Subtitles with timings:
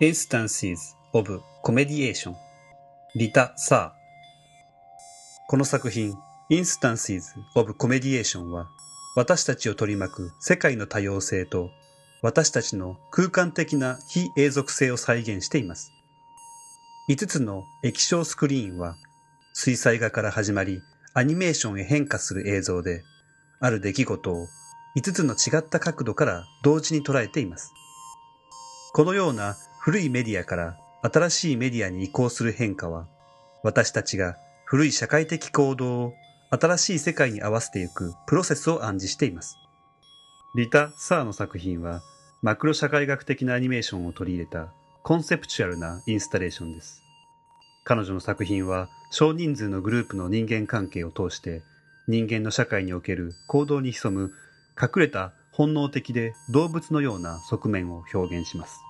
[0.00, 2.32] Instances of Comediation
[3.16, 3.90] リタ・サー
[5.48, 6.14] この作品
[6.52, 7.22] Instances
[7.56, 8.68] of Comediation は
[9.16, 11.70] 私たちを取り巻く世界の多様性と
[12.22, 15.90] 私たちの空間的な非永続性を再現しています。
[17.10, 18.94] 5つの液晶スクリーンは
[19.52, 20.80] 水彩画から始まり
[21.12, 23.02] アニメーションへ変化する映像で
[23.58, 24.46] ある出来事を
[24.96, 27.72] 5つの違った角度から同時に捉えています。
[28.92, 29.56] このような
[29.88, 33.06] 古いメディアから新しいメディアに移行する変化は、
[33.62, 36.14] 私たちが古い社会的行動を
[36.50, 39.56] 新しい世界に合わせていくプロセスを暗示しています。
[40.54, 42.02] リタ・サーの作品は、
[42.42, 44.74] マクロ社会学的なアニメーションを取り入れた
[45.04, 47.02] コンセプチュアルなインスタレーションです。
[47.84, 51.62] 彼女の作品は少人数のグループの人間関係を通して
[52.08, 54.34] 人間の社会における行動に潜む
[54.78, 58.82] 隠れた本能的で動物のような側面を表現します。